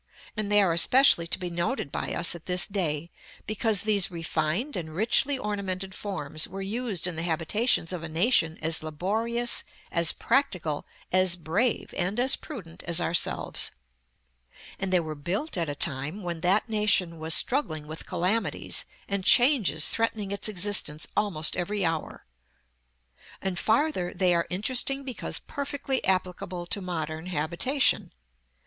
[0.35, 3.11] And they are especially to be noted by us at this day,
[3.45, 8.57] because these refined and richly ornamented forms were used in the habitations of a nation
[8.63, 13.73] as laborious, as practical, as brave, and as prudent as ourselves;
[14.79, 19.23] and they were built at a time when that nation was struggling with calamities and
[19.23, 22.25] changes threatening its existence almost every hour.
[23.39, 28.13] And, farther, they are interesting because perfectly applicable to modern habitation.